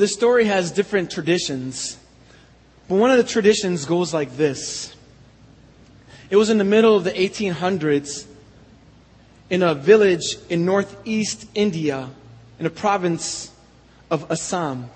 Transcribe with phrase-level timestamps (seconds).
[0.00, 1.98] This story has different traditions,
[2.88, 4.96] but one of the traditions goes like this.
[6.30, 8.24] It was in the middle of the 1800s
[9.50, 12.08] in a village in northeast India,
[12.58, 13.52] in a province
[14.10, 14.88] of Assam.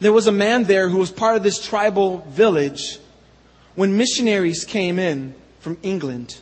[0.00, 2.98] There was a man there who was part of this tribal village
[3.76, 6.40] when missionaries came in from England.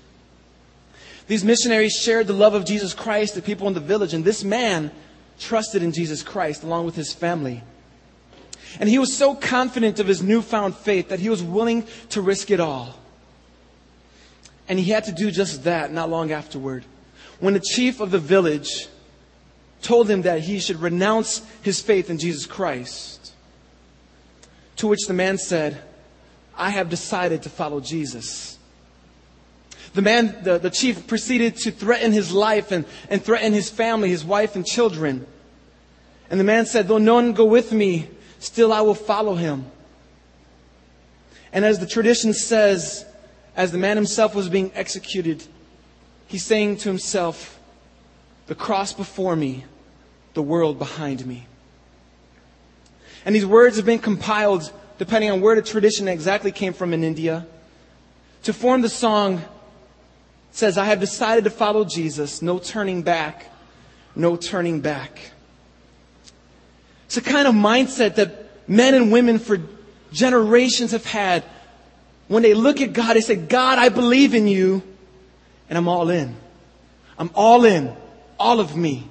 [1.27, 4.43] These missionaries shared the love of Jesus Christ to people in the village, and this
[4.43, 4.91] man
[5.43, 7.63] trusted in Jesus Christ along with his family.
[8.81, 12.51] And he was so confident of his newfound faith that he was willing to risk
[12.51, 12.99] it all.
[14.69, 16.85] And he had to do just that not long afterward.
[17.41, 18.87] When the chief of the village
[19.83, 23.35] told him that he should renounce his faith in Jesus Christ,
[24.77, 25.83] to which the man said,
[26.57, 28.59] I have decided to follow Jesus.
[29.95, 34.09] The man, the, the chief proceeded to threaten his life and, and threaten his family,
[34.09, 35.27] his wife and children.
[36.31, 39.67] And the man said, though none go with me, still I will follow him.
[41.53, 43.05] And as the tradition says,
[43.55, 45.45] as the man himself was being executed,
[46.27, 47.61] he's saying to himself,
[48.47, 49.67] the cross before me,
[50.33, 51.47] the world behind me.
[53.27, 57.05] And these words have been compiled, depending on where the tradition exactly came from in
[57.05, 57.47] India,
[58.45, 59.43] to form the song
[60.53, 62.43] says, I have decided to follow Jesus.
[62.43, 63.47] No turning back.
[64.15, 65.19] No turning back.
[67.07, 69.59] It's a kind of mindset that men and women for
[70.13, 71.43] generations have had.
[72.29, 74.83] When they look at God, they say, God, I believe in you,
[75.69, 76.37] and I'm all in.
[77.19, 77.95] I'm all in.
[78.39, 79.09] All of me.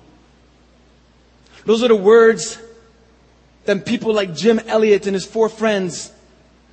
[1.65, 2.59] Those are the words
[3.65, 6.11] that people like Jim Elliot and his four friends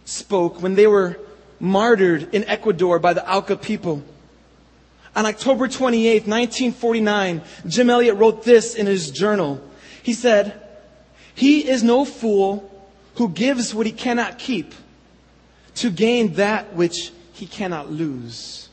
[0.05, 1.19] spoke when they were
[1.61, 4.03] martyred in Ecuador by the Auca people.
[5.19, 9.61] On October 28, 1949, Jim Elliot wrote this in his journal.
[10.05, 10.63] He said,
[11.35, 12.71] He is no fool
[13.17, 14.73] who gives what he cannot keep
[15.75, 18.69] to gain that which he cannot lose.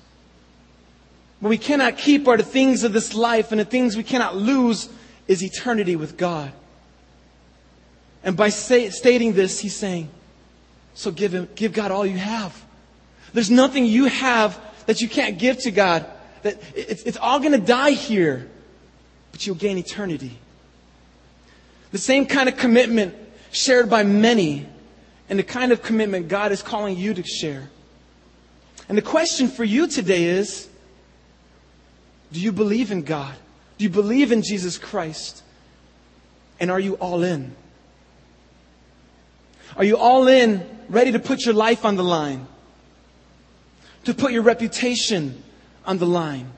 [1.39, 4.35] What we cannot keep are the things of this life, and the things we cannot
[4.35, 4.87] lose
[5.27, 6.53] is eternity with God.
[8.23, 10.11] And by say, stating this, he's saying,
[10.93, 12.63] so give him, give God all you have.
[13.33, 16.05] There's nothing you have that you can't give to God
[16.45, 18.47] that it's, it's all going to die here,
[19.31, 20.37] but you'll gain eternity.
[21.91, 23.15] The same kind of commitment
[23.51, 24.67] shared by many,
[25.27, 27.67] and the kind of commitment God is calling you to share.
[28.87, 30.69] And the question for you today is
[32.31, 33.33] do you believe in God?
[33.79, 35.41] Do you believe in Jesus Christ?
[36.59, 37.55] And are you all in?
[39.77, 42.45] Are you all in, ready to put your life on the line?
[44.03, 45.41] To put your reputation
[45.85, 46.51] on the line.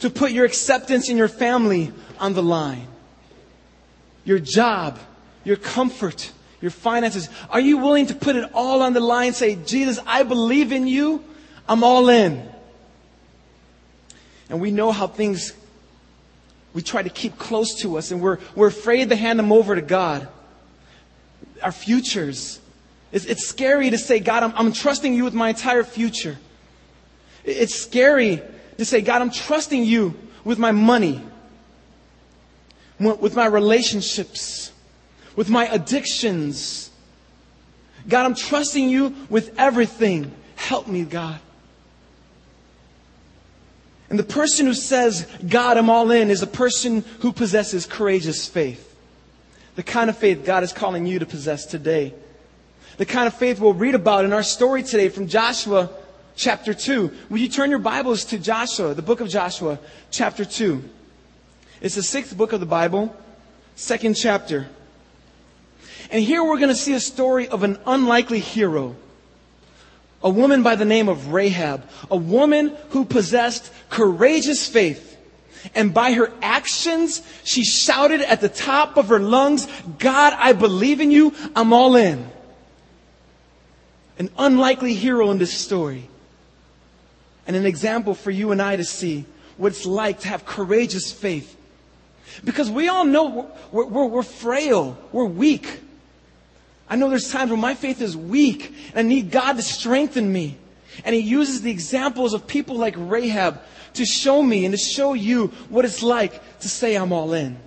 [0.00, 2.86] To put your acceptance in your family on the line.
[4.24, 4.98] Your job,
[5.44, 6.30] your comfort,
[6.60, 7.28] your finances.
[7.50, 9.32] Are you willing to put it all on the line?
[9.32, 11.24] Say, Jesus, I believe in you.
[11.68, 12.48] I'm all in.
[14.48, 15.52] And we know how things
[16.72, 19.74] we try to keep close to us and we're, we're afraid to hand them over
[19.74, 20.28] to God.
[21.62, 22.60] Our futures.
[23.12, 26.38] It's, it's scary to say, God, I'm, I'm trusting you with my entire future.
[27.44, 28.42] It's scary
[28.78, 30.14] to say, God, I'm trusting you
[30.44, 31.22] with my money,
[32.98, 34.72] with my relationships,
[35.36, 36.90] with my addictions.
[38.08, 40.32] God, I'm trusting you with everything.
[40.56, 41.40] Help me, God.
[44.10, 48.48] And the person who says, God, I'm all in, is a person who possesses courageous
[48.48, 48.86] faith.
[49.76, 52.12] The kind of faith God is calling you to possess today.
[52.96, 55.90] The kind of faith we'll read about in our story today from Joshua
[56.40, 57.12] chapter 2.
[57.28, 59.78] Will you turn your Bibles to Joshua, the book of Joshua,
[60.10, 60.82] chapter 2?
[61.82, 63.14] It's the sixth book of the Bible,
[63.76, 64.66] second chapter.
[66.10, 68.96] And here we're going to see a story of an unlikely hero.
[70.22, 71.86] A woman by the name of Rahab.
[72.10, 75.18] A woman who possessed courageous faith.
[75.74, 79.68] And by her actions, she shouted at the top of her lungs,
[79.98, 81.34] God, I believe in you.
[81.54, 82.30] I'm all in.
[84.18, 86.08] An unlikely hero in this story
[87.46, 89.24] and an example for you and I to see
[89.56, 91.56] what it's like to have courageous faith.
[92.44, 95.80] Because we all know we're, we're, we're frail, we're weak.
[96.88, 100.32] I know there's times when my faith is weak and I need God to strengthen
[100.32, 100.56] me.
[101.04, 103.60] And He uses the examples of people like Rahab
[103.94, 107.58] to show me and to show you what it's like to say I'm all in.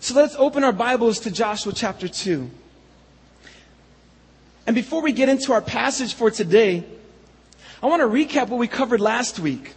[0.00, 2.50] So let's open our Bibles to Joshua chapter 2.
[4.66, 6.84] And before we get into our passage for today,
[7.84, 9.74] I want to recap what we covered last week.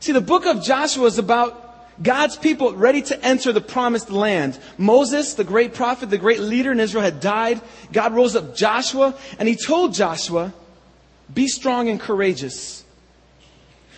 [0.00, 4.58] See, the book of Joshua is about God's people ready to enter the promised land.
[4.76, 7.62] Moses, the great prophet, the great leader in Israel had died.
[7.90, 10.52] God rose up Joshua and he told Joshua,
[11.32, 12.84] be strong and courageous.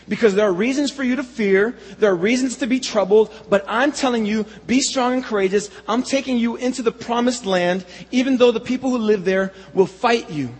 [0.09, 1.77] Because there are reasons for you to fear.
[1.99, 3.35] There are reasons to be troubled.
[3.51, 5.71] But I'm telling you, be strong and courageous.
[5.89, 9.87] I'm taking you into the promised land, even though the people who live there will
[9.87, 10.51] fight you.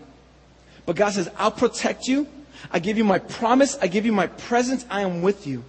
[0.87, 2.27] But God says, I'll protect you.
[2.71, 3.79] I give you my promise.
[3.81, 4.85] I give you my presence.
[4.91, 5.65] I am with you.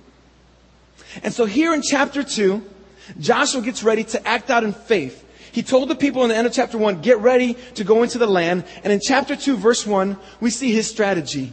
[1.23, 2.63] And so here in chapter 2,
[3.19, 5.25] Joshua gets ready to act out in faith.
[5.51, 8.17] He told the people in the end of chapter 1, get ready to go into
[8.17, 8.65] the land.
[8.83, 11.51] And in chapter 2, verse 1, we see his strategy.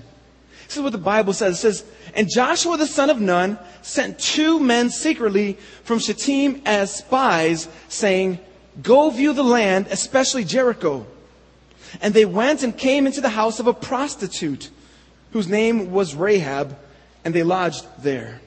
[0.67, 1.55] This is what the Bible says.
[1.55, 1.85] It says,
[2.15, 5.55] And Joshua the son of Nun sent two men secretly
[5.85, 8.39] from Shittim as spies, saying,
[8.83, 11.07] Go view the land, especially Jericho.
[12.01, 14.71] And they went and came into the house of a prostitute,
[15.37, 16.75] whose name was Rahab,
[17.23, 18.41] and they lodged there.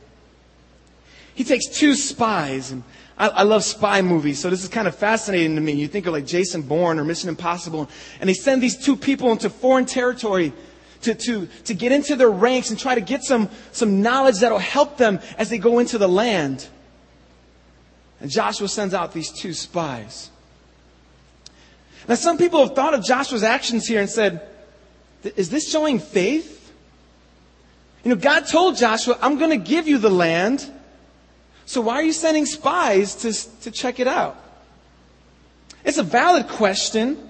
[1.36, 2.82] He takes two spies, and
[3.16, 5.74] I, I, love spy movies, so this is kind of fascinating to me.
[5.74, 7.88] You think of like Jason Bourne or Mission Impossible,
[8.20, 10.52] and they send these two people into foreign territory
[11.02, 14.58] to, to, to get into their ranks and try to get some, some knowledge that'll
[14.58, 16.68] help them as they go into the land.
[18.20, 20.32] And Joshua sends out these two spies.
[22.08, 24.42] Now, some people have thought of Joshua's actions here and said,
[25.24, 26.59] is this showing faith?
[28.04, 30.70] You know, God told Joshua, I'm going to give you the land.
[31.66, 34.42] So why are you sending spies to, to check it out?
[35.84, 37.30] It's a valid question,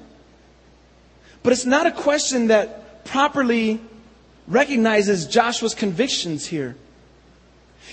[1.44, 3.80] but it's not a question that properly
[4.48, 6.76] recognizes Joshua's convictions here.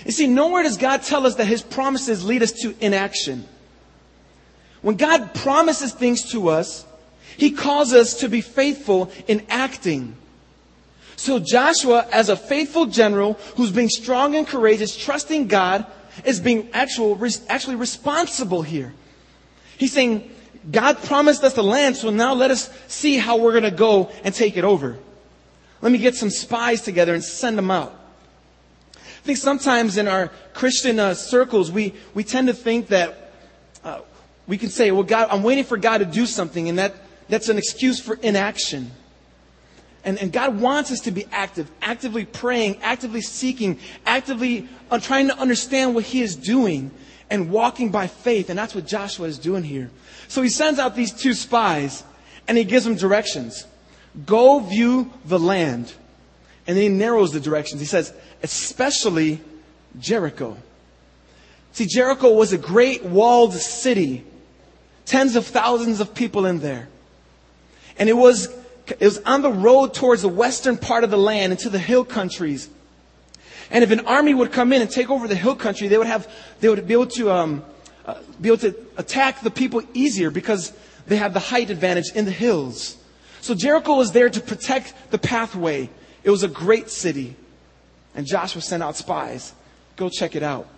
[0.05, 3.47] You see, nowhere does God tell us that his promises lead us to inaction.
[4.83, 6.85] When God promises things to us,
[7.37, 10.17] he calls us to be faithful in acting.
[11.17, 15.87] So Joshua, as a faithful general who's being strong and courageous, trusting God,
[16.25, 17.19] is being actual,
[17.49, 18.95] actually responsible here.
[19.79, 20.31] He's saying,
[20.71, 24.11] God promised us the land, so now let us see how we're going to go
[24.25, 24.99] and take it over.
[25.81, 27.95] Let me get some spies together and send them out.
[28.95, 33.33] I think sometimes in our Christian uh, circles, we, we tend to think that
[33.85, 34.01] uh,
[34.47, 36.95] we can say, well, God, I'm waiting for God to do something, and that,
[37.29, 38.91] that's an excuse for inaction.
[40.07, 45.27] And, and God wants us to be active, actively praying, actively seeking, actively uh, trying
[45.29, 46.93] to understand what He is doing
[47.29, 48.49] and walking by faith.
[48.49, 49.91] And that's what Joshua is doing here.
[50.29, 52.05] So he sends out these two spies
[52.49, 53.67] and he gives them directions.
[54.25, 55.93] Go view the land.
[56.69, 57.81] And then he narrows the directions.
[57.81, 58.13] He says,
[58.45, 59.41] especially
[59.99, 60.57] Jericho.
[61.73, 64.25] See, Jericho was a great walled city.
[65.05, 66.89] Tens of thousands of people in there.
[67.99, 68.49] And it was
[68.89, 72.05] it was on the road towards the western part of the land into the hill
[72.05, 72.69] countries.
[73.71, 76.07] And if an army would come in and take over the hill country, they would
[76.07, 76.31] have,
[76.61, 77.65] they would be able to, um,
[78.05, 80.73] uh, be able to attack the people easier because
[81.07, 82.97] they have the height advantage in the hills.
[83.41, 85.91] So Jericho was there to protect the pathway.
[86.23, 87.37] It was a great city.
[88.15, 89.53] And Joshua sent out spies.
[89.97, 90.69] Go check it out.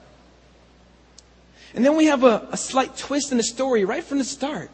[1.74, 4.70] And then we have a, a slight twist in the story right from the start.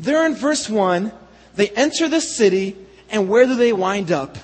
[0.00, 1.12] There in verse 1,
[1.56, 2.76] they enter the city,
[3.10, 4.36] and where do they wind up?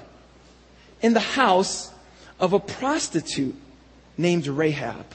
[1.02, 1.92] In the house
[2.38, 3.56] of a prostitute
[4.16, 5.06] named Rahab.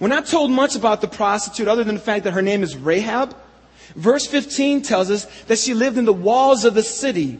[0.00, 2.76] We're not told much about the prostitute other than the fact that her name is
[2.76, 3.36] Rahab.
[3.96, 7.38] Verse 15 tells us that she lived in the walls of the city.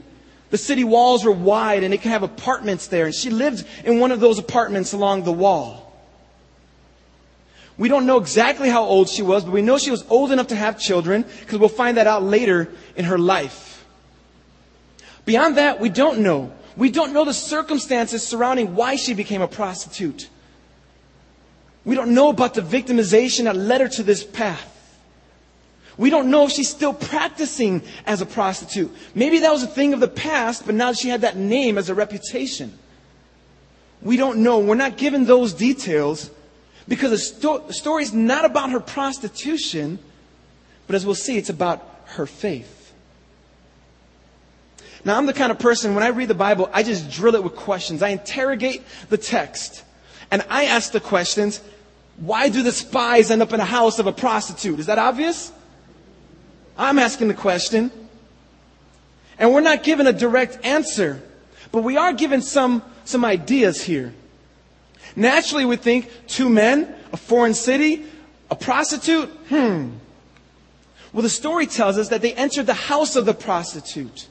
[0.51, 3.07] The city walls were wide and it could have apartments there.
[3.07, 5.88] And she lived in one of those apartments along the wall.
[7.79, 10.49] We don't know exactly how old she was, but we know she was old enough
[10.49, 13.87] to have children because we'll find that out later in her life.
[15.25, 16.53] Beyond that, we don't know.
[16.77, 20.29] We don't know the circumstances surrounding why she became a prostitute.
[21.85, 24.75] We don't know about the victimization that led her to this path.
[25.97, 28.95] We don't know if she's still practicing as a prostitute.
[29.15, 31.91] Maybe that was a thing of the past, but now she had that name as
[31.91, 32.79] a reputation.
[34.01, 34.61] We don't know.
[34.61, 36.31] We're not given those details.
[36.89, 39.99] Because the, sto- the story is not about her prostitution,
[40.87, 42.95] but as we'll see, it's about her faith.
[45.05, 47.45] Now, I'm the kind of person, when I read the Bible, I just drill it
[47.45, 48.03] with questions.
[48.03, 49.85] I interrogate the text.
[50.31, 51.61] And I ask the questions
[52.19, 54.81] why do the spies end up in a house of a prostitute?
[54.81, 55.53] Is that obvious?
[56.77, 57.93] I'm asking the question.
[59.39, 61.23] And we're not given a direct answer,
[61.71, 64.13] but we are given some, some ideas here.
[65.19, 68.05] Naturally, we think two men, a foreign city,
[68.53, 69.29] a prostitute.
[69.49, 69.95] Hmm.
[71.13, 74.29] Well, the story tells us that they entered the house of the prostitute.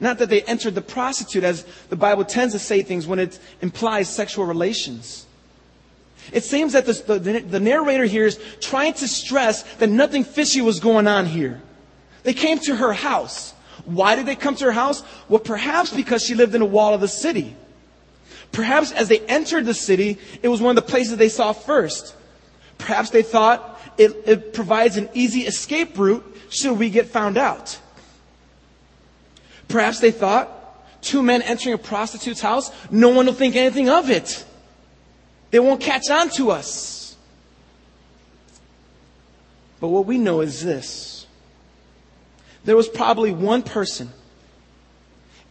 [0.00, 3.38] Not that they entered the prostitute, as the Bible tends to say things when it
[3.60, 5.26] implies sexual relations.
[6.32, 10.62] It seems that the, the, the narrator here is trying to stress that nothing fishy
[10.62, 11.60] was going on here.
[12.22, 13.52] They came to her house.
[13.84, 15.02] Why did they come to her house?
[15.28, 17.56] Well, perhaps because she lived in a wall of the city.
[18.52, 22.14] Perhaps as they entered the city, it was one of the places they saw first.
[22.78, 27.78] Perhaps they thought it, it provides an easy escape route should we get found out.
[29.68, 30.50] Perhaps they thought
[31.02, 34.44] two men entering a prostitute's house, no one will think anything of it.
[35.50, 37.16] They won't catch on to us.
[39.80, 41.26] But what we know is this.
[42.64, 44.10] There was probably one person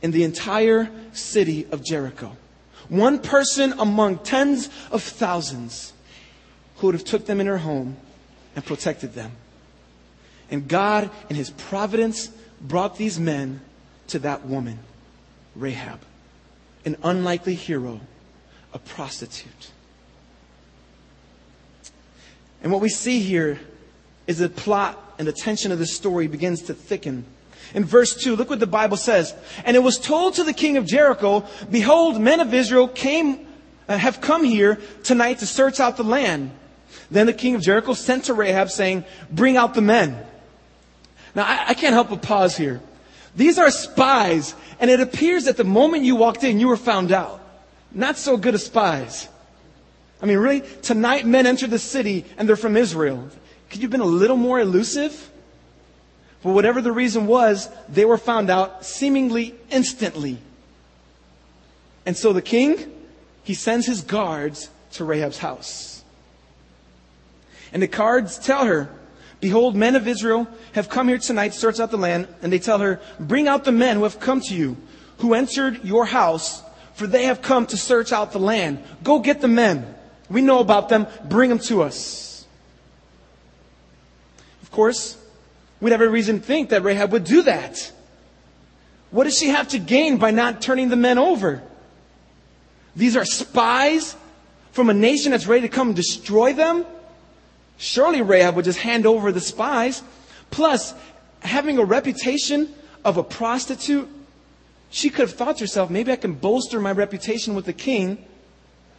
[0.02, 2.36] in the entire city of Jericho.
[2.92, 5.94] One person among tens of thousands
[6.76, 7.96] who would have took them in her home
[8.54, 9.32] and protected them.
[10.50, 13.62] And God, in his providence, brought these men
[14.08, 14.80] to that woman,
[15.56, 16.02] Rahab,
[16.84, 18.02] an unlikely hero,
[18.74, 19.72] a prostitute.
[22.62, 23.58] And what we see here
[24.28, 27.24] is the plot and the tension of the story begins to thicken.
[27.74, 29.34] In verse 2, look what the Bible says.
[29.64, 33.48] And it was told to the king of Jericho, Behold, men of Israel came,
[33.88, 36.52] uh, have come here tonight to search out the land.
[37.10, 40.26] Then the king of Jericho sent to Rahab saying, Bring out the men.
[41.34, 42.82] Now, I, I can't help but pause here.
[43.36, 47.12] These are spies, and it appears that the moment you walked in, you were found
[47.12, 47.42] out.
[47.94, 49.30] Not so good as spies.
[50.22, 50.62] I mean, really?
[50.82, 53.30] Tonight, men enter the city, and they're from Israel.
[53.70, 55.31] Could you have been a little more elusive?
[56.42, 60.40] For whatever the reason was, they were found out seemingly instantly.
[62.06, 62.92] And so the king,
[63.44, 66.04] he sends his guards to Rahab's house.
[67.72, 68.90] And the guards tell her,
[69.40, 72.60] Behold, men of Israel have come here tonight to search out the land, and they
[72.60, 74.78] tell her, Bring out the men who have come to you,
[75.20, 78.84] who entered your house, for they have come to search out the land.
[79.04, 79.96] Go get the men.
[80.30, 81.08] We know about them.
[81.26, 82.46] Bring them to us.
[84.62, 85.18] Of course,
[85.82, 87.92] we'd have every reason to think that Rahab would do that.
[89.10, 91.62] What does she have to gain by not turning the men over?
[92.96, 94.16] These are spies
[94.72, 96.86] from a nation that's ready to come destroy them?
[97.78, 100.02] Surely Rahab would just hand over the spies.
[100.50, 100.94] Plus,
[101.42, 102.74] having a reputation
[103.04, 104.08] of a prostitute,
[104.90, 108.24] she could have thought to herself, maybe I can bolster my reputation with the king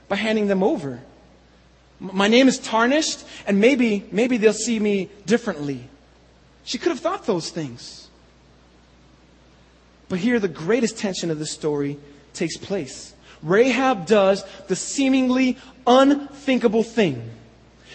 [0.09, 1.01] by handing them over.
[2.01, 5.89] My name is tarnished, and maybe, maybe they'll see me differently.
[6.65, 8.09] She could have thought those things.
[10.09, 11.99] But here, the greatest tension of the story
[12.35, 13.15] takes place.
[13.43, 17.31] Rahab does the seemingly unthinkable thing.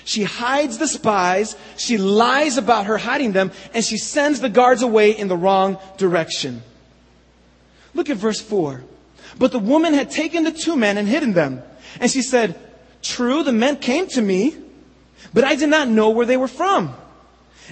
[0.03, 4.81] She hides the spies, she lies about her hiding them, and she sends the guards
[4.81, 6.63] away in the wrong direction.
[7.93, 8.83] Look at verse 4.
[9.37, 11.61] But the woman had taken the two men and hidden them.
[11.99, 12.57] And she said,
[13.01, 14.55] True, the men came to me,
[15.33, 16.95] but I did not know where they were from.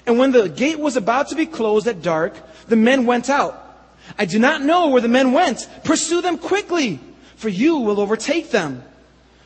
[0.06, 2.36] And when the gate was about to be closed at dark,
[2.68, 3.62] the men went out.
[4.18, 5.68] I do not know where the men went.
[5.84, 7.00] Pursue them quickly,
[7.36, 8.84] for you will overtake them.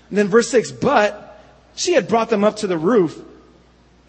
[0.10, 1.42] And then verse 6, but
[1.76, 3.20] she had brought them up to the roof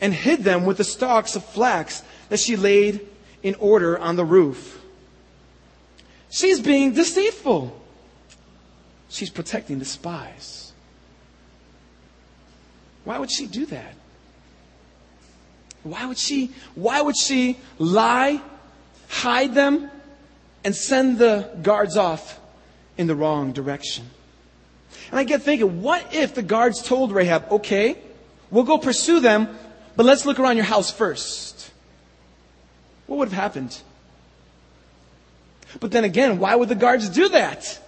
[0.01, 3.07] and hid them with the stalks of flax that she laid
[3.43, 4.83] in order on the roof.
[6.31, 7.77] She's being deceitful.
[9.09, 10.73] She's protecting the spies.
[13.05, 13.95] Why would she do that?
[15.83, 18.41] Why would she, why would she lie,
[19.09, 19.91] hide them,
[20.65, 22.39] and send the guards off
[22.99, 24.11] in the wrong direction?
[25.11, 27.97] And I get thinking, what if the guards told Rahab, okay,
[28.51, 29.49] we'll go pursue them,
[29.97, 31.71] but let's look around your house first?
[33.07, 33.81] What would have happened?
[35.81, 37.81] But then again, why would the guards do that?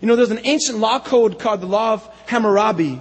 [0.00, 3.00] You know, there's an ancient law code called the Law of Hammurabi.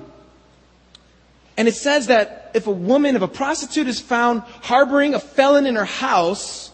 [1.58, 5.66] And it says that if a woman, if a prostitute is found harboring a felon
[5.66, 6.72] in her house,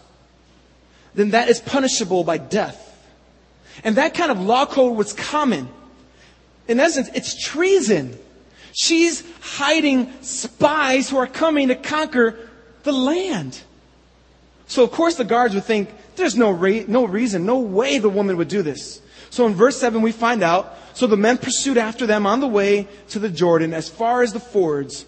[1.13, 2.87] then that is punishable by death.
[3.83, 5.69] And that kind of law code was common
[6.71, 8.17] in essence, it's treason.
[8.71, 12.49] She's hiding spies who are coming to conquer
[12.83, 13.61] the land.
[14.67, 18.09] So of course the guards would think, there's no, re- no reason, no way the
[18.09, 19.01] woman would do this.
[19.29, 22.47] So in verse 7 we find out, so the men pursued after them on the
[22.47, 25.05] way to the Jordan as far as the fords,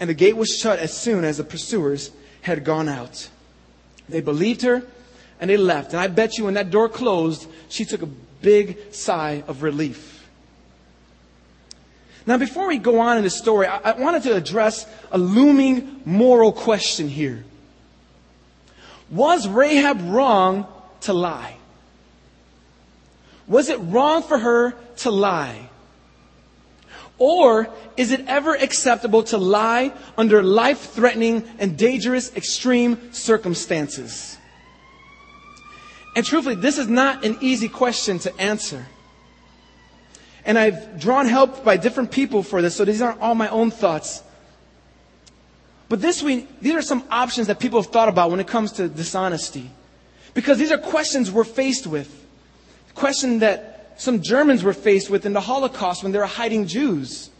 [0.00, 2.10] and the gate was shut as soon as the pursuers
[2.42, 3.28] had gone out.
[4.08, 4.82] They believed her,
[5.40, 5.92] and they left.
[5.92, 10.26] And I bet you when that door closed, she took a big sigh of relief.
[12.26, 16.00] Now, before we go on in the story, I, I wanted to address a looming
[16.04, 17.44] moral question here.
[19.10, 20.66] Was Rahab wrong
[21.02, 21.56] to lie?
[23.46, 25.68] Was it wrong for her to lie?
[27.18, 34.36] Or is it ever acceptable to lie under life threatening and dangerous extreme circumstances?
[36.16, 38.86] And truthfully, this is not an easy question to answer.
[40.44, 43.70] And I've drawn help by different people for this, so these aren't all my own
[43.70, 44.22] thoughts.
[45.88, 48.72] But this week, these are some options that people have thought about when it comes
[48.72, 49.70] to dishonesty.
[50.34, 52.23] Because these are questions we're faced with.
[52.94, 57.30] Question that some Germans were faced with in the Holocaust when they were hiding Jews.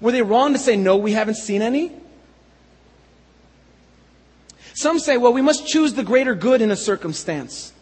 [0.00, 1.92] Were they wrong to say, no, we haven't seen any?
[4.74, 7.72] Some say, well, we must choose the greater good in a circumstance.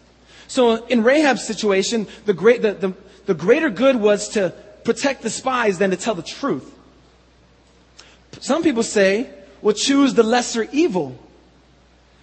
[0.48, 2.94] So in Rahab's situation, the, great, the, the,
[3.26, 4.52] the greater good was to
[4.84, 6.74] protect the spies than to tell the truth.
[8.40, 9.30] Some people say,
[9.62, 11.18] well, choose the lesser evil.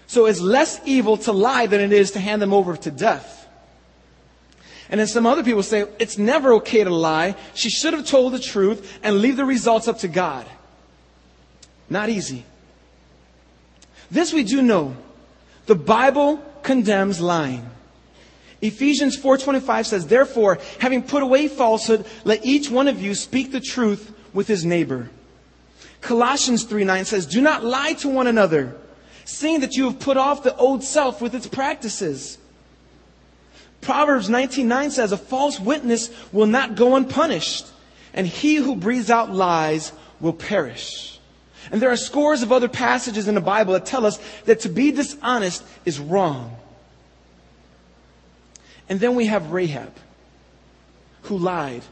[0.07, 3.44] So it's less evil to lie than it is to hand them over to death.
[4.89, 7.35] And then some other people say it's never okay to lie.
[7.53, 10.45] She should have told the truth and leave the results up to God.
[11.89, 12.45] Not easy.
[14.11, 14.95] This we do know.
[15.65, 17.69] The Bible condemns lying.
[18.61, 23.59] Ephesians 4:25 says, "Therefore, having put away falsehood, let each one of you speak the
[23.59, 25.09] truth with his neighbor."
[26.01, 28.75] Colossians 3:9 says, "Do not lie to one another,
[29.25, 32.37] seeing that you have put off the old self with its practices."
[33.85, 37.67] Proverbs 19:9 says, "A false witness will not go unpunished,
[38.15, 41.19] and he who breathes out lies will perish."
[41.71, 44.69] And there are scores of other passages in the Bible that tell us that to
[44.69, 46.55] be dishonest is wrong.
[48.89, 49.93] And then we have Rahab,
[51.23, 51.83] who lied.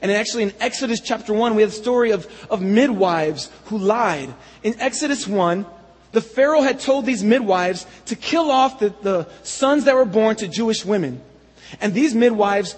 [0.00, 4.32] And actually, in Exodus chapter 1, we have the story of, of midwives who lied.
[4.62, 5.66] In Exodus 1,
[6.12, 10.36] the Pharaoh had told these midwives to kill off the, the sons that were born
[10.36, 11.20] to Jewish women.
[11.80, 12.76] And these midwives,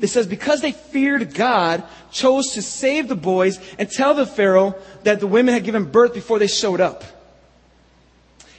[0.00, 4.74] it says, because they feared God, chose to save the boys and tell the Pharaoh
[5.04, 7.04] that the women had given birth before they showed up.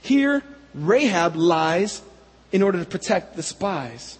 [0.01, 2.01] Here, Rahab lies
[2.51, 4.17] in order to protect the spies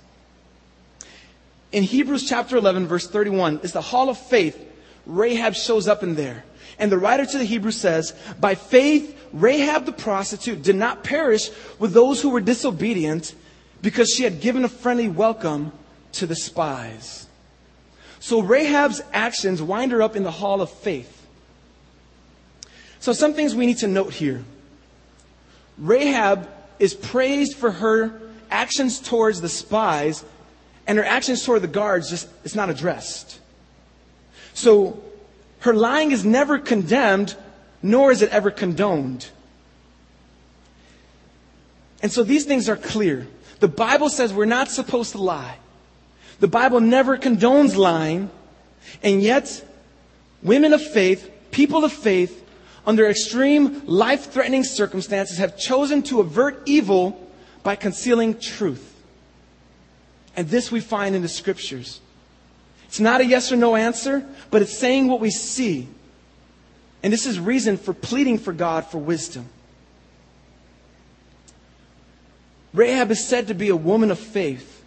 [1.72, 4.63] in Hebrews chapter 11, verse 31, is the hall of faith.
[5.06, 6.44] Rahab shows up in there.
[6.80, 11.50] And the writer to the Hebrews says, By faith, Rahab the prostitute did not perish
[11.80, 13.36] with those who were disobedient
[13.82, 15.72] because she had given a friendly welcome
[16.13, 17.28] to the spies.
[18.20, 21.13] So Rahab's actions wind her up in the hall of faith.
[23.00, 24.44] So, some things we need to note here.
[25.78, 30.26] Rahab is praised for her actions towards the spies
[30.88, 33.40] and her actions toward the guards just it's not addressed.
[34.54, 35.04] So
[35.60, 37.36] her lying is never condemned,
[37.84, 39.30] nor is it ever condoned.
[42.02, 43.28] And so these things are clear.
[43.60, 45.58] The Bible says we're not supposed to lie.
[46.39, 48.30] The Bible never condones lying,
[49.02, 49.65] and yet
[50.43, 52.43] women of faith, people of faith,
[52.86, 57.30] under extreme life threatening circumstances have chosen to avert evil
[57.63, 58.96] by concealing truth.
[60.38, 62.00] And this we find in the scriptures.
[62.88, 65.88] It's not a yes or no answer, but it's saying what we see.
[67.04, 69.50] And this is reason for pleading for God for wisdom.
[72.78, 74.84] Rahab is said to be a woman of faith.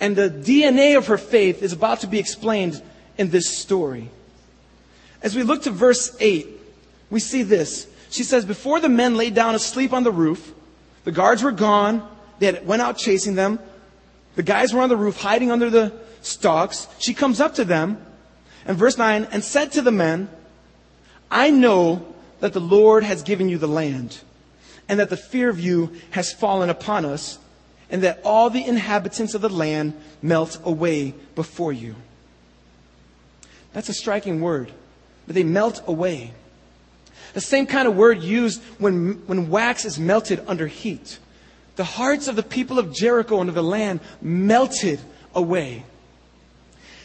[0.00, 2.82] And the DNA of her faith is about to be explained
[3.18, 4.08] in this story.
[5.22, 6.48] As we look to verse 8,
[7.10, 7.86] we see this.
[8.08, 10.54] She says, Before the men lay down asleep on the roof,
[11.04, 13.58] the guards were gone, they had went out chasing them,
[14.36, 16.88] the guys were on the roof hiding under the stalks.
[16.98, 18.04] She comes up to them,
[18.64, 20.30] and verse 9, and said to the men,
[21.30, 24.20] I know that the Lord has given you the land,
[24.90, 27.38] and that the fear of you has fallen upon us,
[27.90, 31.94] and that all the inhabitants of the land melt away before you.
[33.72, 34.72] That's a striking word,
[35.26, 36.32] but they melt away.
[37.34, 41.20] The same kind of word used when, when wax is melted under heat
[41.76, 45.00] the hearts of the people of Jericho and of the land melted
[45.34, 45.84] away.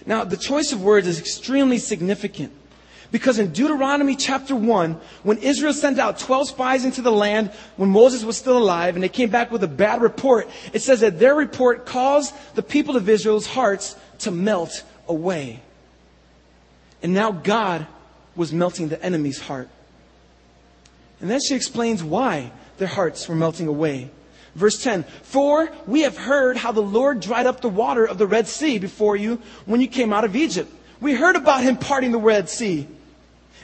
[0.05, 2.51] Now, the choice of words is extremely significant
[3.15, 7.89] because in Deuteronomy chapter 1, when Israel sent out 12 spies into the land when
[7.89, 11.17] Moses was still alive and they came back with a bad report, it says that
[11.17, 15.61] their report caused the people of Israel's hearts to melt away.
[17.01, 17.87] And now God
[18.35, 19.69] was melting the enemy's heart.
[21.21, 24.11] And then she explains why their hearts were melting away.
[24.55, 28.27] Verse 10 For we have heard how the Lord dried up the water of the
[28.27, 30.69] Red Sea before you when you came out of Egypt.
[30.99, 32.89] We heard about him parting the Red Sea.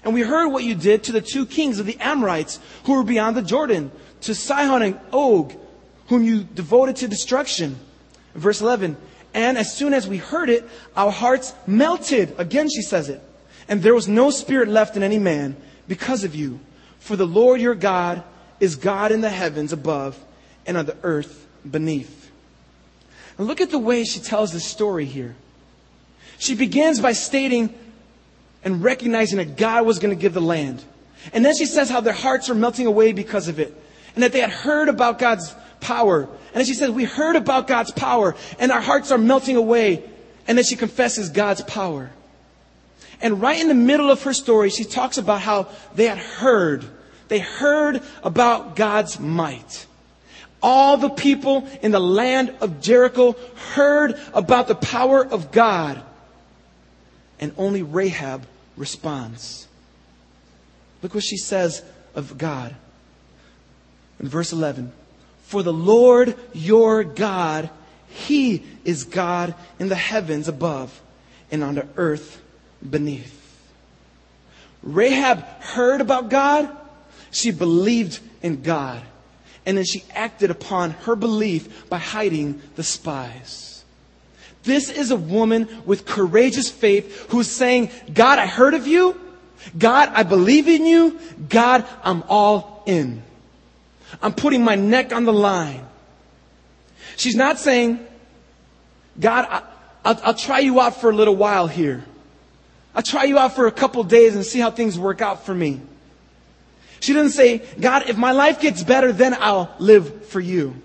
[0.03, 3.03] And we heard what you did to the two kings of the Amorites who were
[3.03, 5.53] beyond the Jordan, to Sihon and Og,
[6.07, 7.77] whom you devoted to destruction.
[8.33, 8.97] Verse 11
[9.33, 12.33] And as soon as we heard it, our hearts melted.
[12.37, 13.21] Again, she says it.
[13.67, 15.55] and there was no spirit left in any man
[15.87, 16.59] because of you.
[16.99, 18.21] For the Lord your God
[18.59, 20.21] is God in the heavens above
[20.65, 22.29] and on the earth beneath.
[23.37, 25.35] And look at the way she tells this story here.
[26.37, 27.73] She begins by stating
[28.63, 30.83] and recognizing that God was going to give the land.
[31.33, 33.75] And then she says how their hearts are melting away because of it.
[34.15, 36.23] And that they had heard about God's power.
[36.23, 40.03] And then she says, we heard about God's power and our hearts are melting away.
[40.47, 42.11] And then she confesses God's power.
[43.21, 46.85] And right in the middle of her story, she talks about how they had heard.
[47.27, 49.85] They heard about God's might.
[50.61, 53.35] All the people in the land of Jericho
[53.73, 56.01] heard about the power of God.
[57.39, 58.45] And only Rahab
[58.77, 59.67] responds.
[61.01, 61.83] Look what she says
[62.15, 62.75] of God.
[64.19, 64.91] In verse 11,
[65.43, 67.69] for the Lord your God,
[68.07, 71.01] He is God in the heavens above
[71.51, 72.41] and on the earth
[72.87, 73.37] beneath.
[74.83, 76.69] Rahab heard about God.
[77.31, 79.01] She believed in God.
[79.65, 83.70] And then she acted upon her belief by hiding the spies.
[84.63, 89.19] This is a woman with courageous faith who's saying, God, I heard of you.
[89.77, 91.19] God, I believe in you.
[91.49, 93.23] God, I'm all in.
[94.21, 95.85] I'm putting my neck on the line.
[97.15, 98.05] She's not saying,
[99.19, 99.63] God,
[100.03, 102.03] I, will try you out for a little while here.
[102.93, 105.53] I'll try you out for a couple days and see how things work out for
[105.53, 105.81] me.
[106.99, 110.75] She doesn't say, God, if my life gets better, then I'll live for you.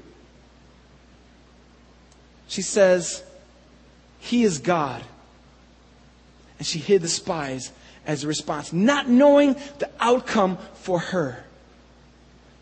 [2.48, 3.22] She says,
[4.26, 5.02] He is God.
[6.58, 7.70] And she hid the spies
[8.04, 11.44] as a response, not knowing the outcome for her.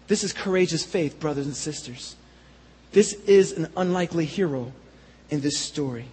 [0.07, 2.16] This is courageous faith, brothers and sisters.
[2.92, 4.72] This is an unlikely hero
[5.31, 6.05] in this story.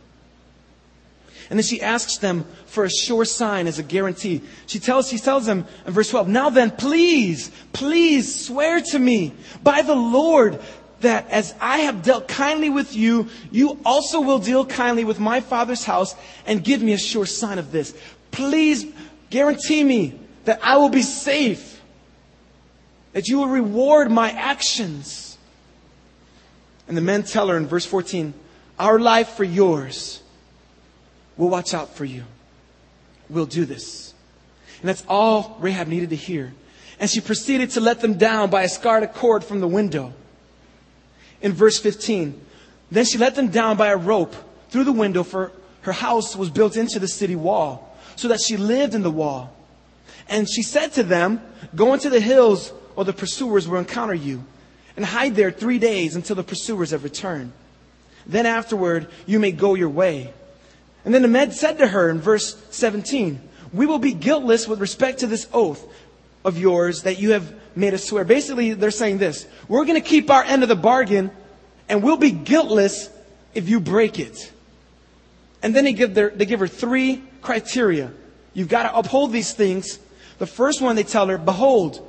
[1.49, 4.41] And then she asks them for a sure sign as a guarantee.
[4.67, 9.33] She tells, she tells them in verse 12, Now then, please, please swear to me
[9.61, 10.61] by the Lord
[11.01, 15.41] that as I have dealt kindly with you, you also will deal kindly with my
[15.41, 17.95] father's house and give me a sure sign of this.
[18.31, 18.85] Please
[19.29, 21.81] guarantee me that I will be safe,
[23.13, 25.37] that you will reward my actions.
[26.87, 28.33] And the men tell her in verse 14,
[28.79, 30.21] Our life for yours
[31.41, 32.23] We'll watch out for you.
[33.27, 34.13] We'll do this.
[34.79, 36.53] And that's all Rahab needed to hear.
[36.99, 40.13] And she proceeded to let them down by a scarlet cord from the window.
[41.41, 42.39] In verse 15,
[42.91, 44.35] then she let them down by a rope
[44.69, 45.51] through the window, for
[45.81, 49.55] her house was built into the city wall, so that she lived in the wall.
[50.29, 51.41] And she said to them,
[51.75, 54.43] Go into the hills, or the pursuers will encounter you,
[54.95, 57.53] and hide there three days until the pursuers have returned.
[58.27, 60.33] Then afterward, you may go your way.
[61.03, 63.41] And then the said to her in verse 17,
[63.73, 65.83] We will be guiltless with respect to this oath
[66.45, 68.23] of yours that you have made us swear.
[68.23, 71.31] Basically, they're saying this We're going to keep our end of the bargain,
[71.89, 73.09] and we'll be guiltless
[73.53, 74.51] if you break it.
[75.63, 78.11] And then they give, their, they give her three criteria.
[78.53, 79.99] You've got to uphold these things.
[80.39, 82.07] The first one, they tell her, Behold,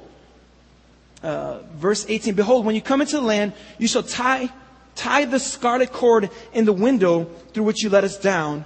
[1.22, 4.50] uh, verse 18, Behold, when you come into the land, you shall tie,
[4.94, 8.64] tie the scarlet cord in the window through which you let us down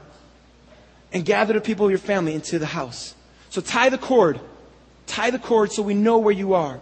[1.12, 3.14] and gather the people of your family into the house.
[3.50, 4.40] So tie the cord.
[5.06, 6.80] Tie the cord so we know where you are.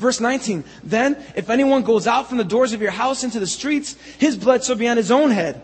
[0.00, 3.46] Verse 19, then if anyone goes out from the doors of your house into the
[3.46, 5.60] streets, his blood shall be on his own head.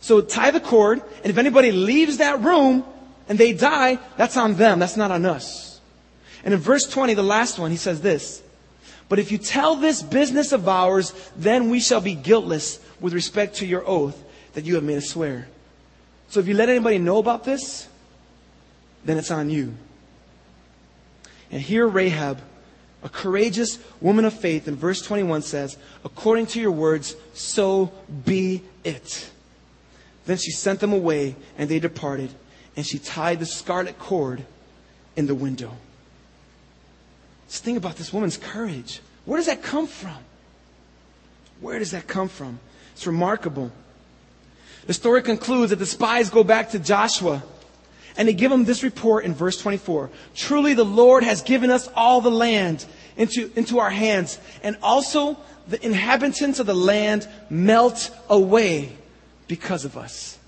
[0.00, 2.84] So tie the cord, and if anybody leaves that room
[3.30, 4.78] and they die, that's on them.
[4.78, 5.80] That's not on us.
[6.44, 8.42] And in verse 20, the last one, he says this,
[9.08, 13.56] but if you tell this business of ours, then we shall be guiltless with respect
[13.56, 15.48] to your oath that you have made us swear.
[16.28, 17.88] So if you let anybody know about this,
[19.06, 19.74] then it's on you.
[21.50, 22.42] And here Rahab,
[23.02, 27.92] a courageous woman of faith, in verse 21 says, According to your words, so
[28.24, 29.30] be it.
[30.24, 32.30] Then she sent them away, and they departed,
[32.76, 34.44] and she tied the scarlet cord
[35.14, 35.72] in the window.
[37.48, 39.00] Just think about this woman's courage.
[39.24, 40.16] Where does that come from?
[41.60, 42.58] Where does that come from?
[42.92, 43.70] It's remarkable.
[44.86, 47.42] The story concludes that the spies go back to Joshua
[48.16, 50.10] and they give him this report in verse 24.
[50.34, 52.84] Truly the Lord has given us all the land
[53.16, 55.36] into, into our hands and also
[55.68, 58.96] the inhabitants of the land melt away
[59.48, 60.38] because of us.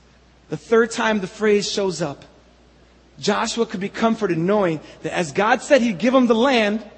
[0.48, 2.24] The third time the phrase shows up,
[3.18, 6.88] Joshua could be comforted knowing that as God said he'd give him the land,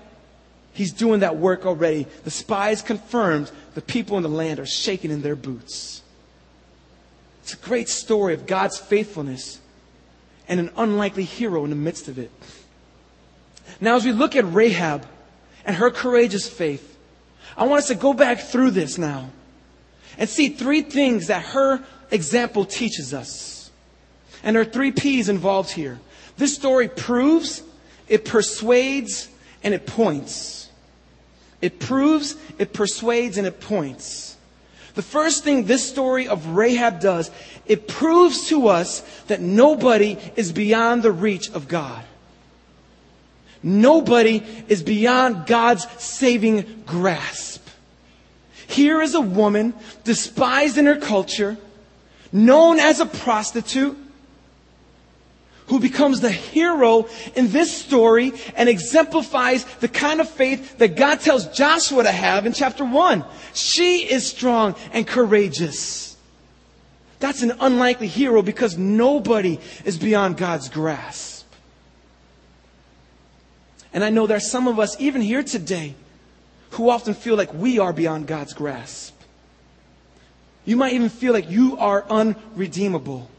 [0.72, 2.06] he's doing that work already.
[2.24, 6.02] The spies confirmed the people in the land are shaking in their boots.
[7.42, 9.59] It's a great story of God's faithfulness
[10.50, 12.30] and an unlikely hero in the midst of it.
[13.80, 15.06] Now, as we look at Rahab
[15.64, 16.98] and her courageous faith,
[17.56, 19.30] I want us to go back through this now
[20.18, 23.70] and see three things that her example teaches us.
[24.42, 26.00] And there are three P's involved here.
[26.36, 27.62] This story proves,
[28.08, 29.28] it persuades,
[29.62, 30.68] and it points.
[31.62, 34.29] It proves, it persuades, and it points.
[34.94, 37.30] The first thing this story of Rahab does,
[37.66, 42.04] it proves to us that nobody is beyond the reach of God.
[43.62, 47.66] Nobody is beyond God's saving grasp.
[48.66, 49.74] Here is a woman
[50.04, 51.58] despised in her culture,
[52.32, 53.98] known as a prostitute,
[55.70, 57.06] who becomes the hero
[57.36, 62.44] in this story and exemplifies the kind of faith that God tells Joshua to have
[62.44, 63.24] in chapter 1.
[63.54, 66.16] She is strong and courageous.
[67.20, 71.46] That's an unlikely hero because nobody is beyond God's grasp.
[73.92, 75.94] And I know there are some of us, even here today,
[76.70, 79.14] who often feel like we are beyond God's grasp.
[80.64, 83.30] You might even feel like you are unredeemable.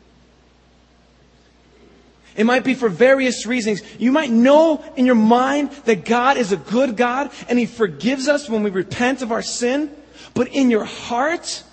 [2.36, 3.82] It might be for various reasons.
[4.00, 8.28] You might know in your mind that God is a good God and He forgives
[8.28, 9.91] us when we repent of our sin.
[10.34, 11.63] But in your heart,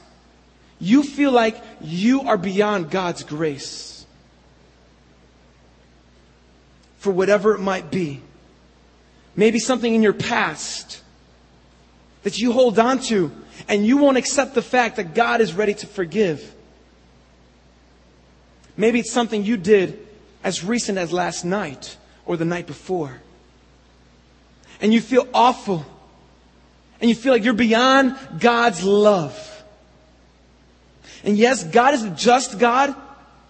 [0.81, 4.05] you feel like you are beyond God's grace.
[6.99, 8.21] For whatever it might be.
[9.37, 11.01] Maybe something in your past
[12.25, 13.31] that you hold on to
[13.69, 16.53] and you won't accept the fact that God is ready to forgive.
[18.77, 20.08] Maybe it's something you did
[20.43, 21.97] as recent as last night
[22.27, 23.21] or the night before.
[24.81, 25.85] And you feel awful.
[27.01, 29.45] And you feel like you're beyond God's love.
[31.25, 32.95] And yes, God is a just God.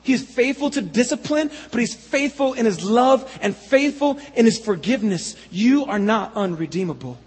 [0.03, 4.59] He is faithful to discipline, but He's faithful in His love and faithful in His
[4.59, 5.37] forgiveness.
[5.51, 7.18] You are not unredeemable.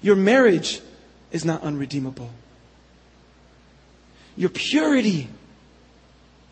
[0.00, 0.80] Your marriage
[1.30, 2.30] is not unredeemable.
[4.36, 5.28] Your purity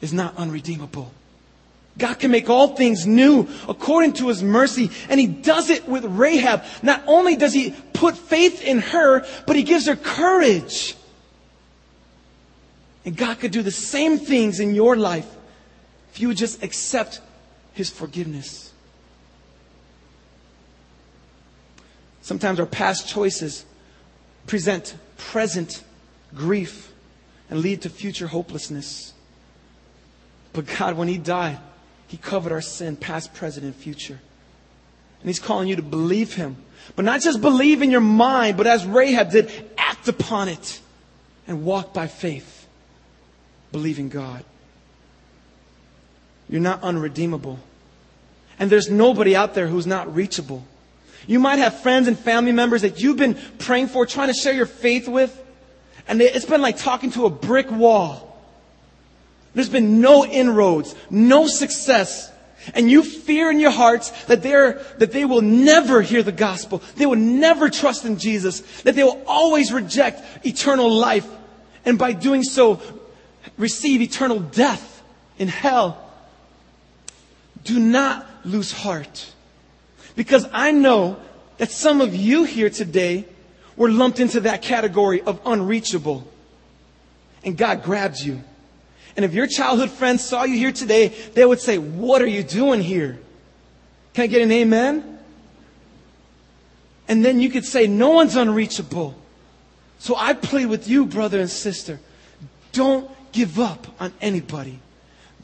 [0.01, 1.13] is not unredeemable.
[1.99, 4.91] God can make all things new according to his mercy.
[5.09, 6.65] And he does it with Rahab.
[6.83, 10.97] Not only does he put faith in her, but he gives her courage.
[13.05, 15.29] And God could do the same things in your life
[16.13, 17.21] if you would just accept
[17.73, 18.73] his forgiveness.
[22.23, 23.65] Sometimes our past choices
[24.47, 25.83] present present
[26.35, 26.93] grief
[27.49, 29.13] and lead to future hopelessness.
[30.53, 31.59] But God, when he died,
[32.11, 34.19] he covered our sin, past, present, and future.
[35.21, 36.57] And He's calling you to believe Him.
[36.97, 40.81] But not just believe in your mind, but as Rahab did, act upon it
[41.47, 42.67] and walk by faith,
[43.71, 44.45] believing God.
[46.49, 47.61] You're not unredeemable.
[48.59, 50.67] And there's nobody out there who's not reachable.
[51.29, 54.53] You might have friends and family members that you've been praying for, trying to share
[54.53, 55.41] your faith with,
[56.09, 58.30] and it's been like talking to a brick wall.
[59.55, 62.31] There's been no inroads, no success.
[62.75, 66.83] And you fear in your hearts that they're, that they will never hear the gospel.
[66.97, 68.61] They will never trust in Jesus.
[68.83, 71.29] That they will always reject eternal life.
[71.85, 72.81] And by doing so,
[73.57, 75.03] receive eternal death
[75.39, 76.11] in hell.
[77.65, 79.33] Do not lose heart.
[80.17, 81.19] Because I know
[81.59, 83.27] that some of you here today
[83.77, 86.27] were lumped into that category of unreachable.
[87.43, 88.43] And God grabs you.
[89.21, 92.43] And if your childhood friends saw you here today, they would say, What are you
[92.43, 93.19] doing here?
[94.15, 95.19] Can I get an amen?
[97.07, 99.15] And then you could say, No one's unreachable.
[99.99, 102.01] So I plead with you, brother and sister,
[102.73, 104.79] don't give up on anybody.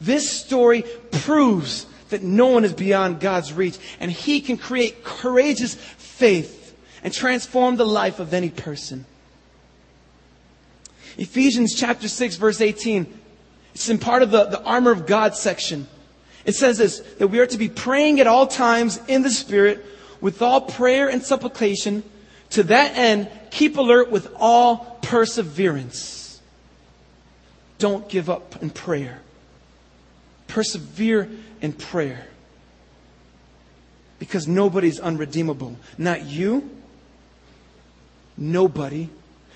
[0.01, 5.75] This story proves that no one is beyond God's reach, and He can create courageous
[5.75, 9.05] faith and transform the life of any person.
[11.15, 13.25] Ephesians chapter 6 verse 18
[13.77, 15.85] it's in part of the, the armor of God section.
[16.45, 19.85] It says this, that we are to be praying at all times in the Spirit
[20.19, 22.01] with all prayer and supplication.
[22.51, 26.41] To that end, keep alert with all perseverance.
[27.77, 29.21] Don't give up in prayer.
[30.47, 31.29] Persevere
[31.61, 32.25] in prayer.
[34.17, 35.77] Because nobody's unredeemable.
[35.99, 36.67] Not you.
[38.37, 39.09] Nobody.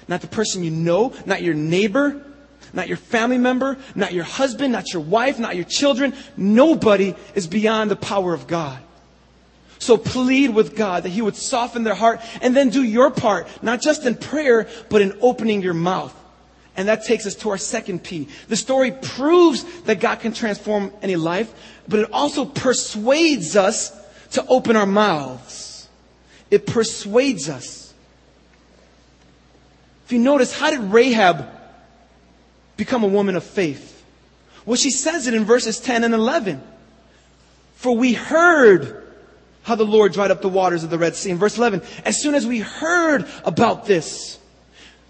[0.08, 1.12] Not the person you know.
[1.26, 2.24] Not your neighbor
[2.74, 6.14] not your family member, not your husband, not your wife, not your children.
[6.38, 8.80] Nobody is beyond the power of God.
[9.80, 13.48] So plead with God that He would soften their heart and then do your part,
[13.64, 16.16] not just in prayer, but in opening your mouth
[16.76, 18.28] And that takes us to our second P.
[18.48, 21.54] The story proves that God can transform any life,
[21.88, 23.92] but it also persuades us
[24.32, 25.90] to open our mouths.
[26.50, 27.94] It persuades us.
[30.06, 31.50] If you notice, how did Rahab
[32.82, 34.04] become a woman of faith?
[34.66, 36.62] Well, she says it in verses 10 and 11.
[37.76, 39.04] For we heard
[39.62, 41.30] how the Lord dried up the waters of the Red Sea.
[41.30, 44.40] In verse 11, as soon as we heard about this,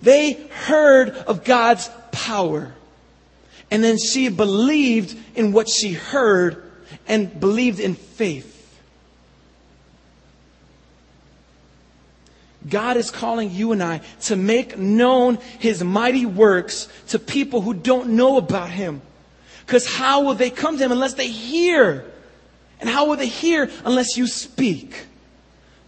[0.01, 2.73] they heard of God's power.
[3.69, 6.69] And then she believed in what she heard
[7.07, 8.60] and believed in faith.
[12.67, 17.73] God is calling you and I to make known His mighty works to people who
[17.73, 19.01] don't know about Him.
[19.65, 22.05] Because how will they come to Him unless they hear?
[22.79, 25.05] And how will they hear unless you speak?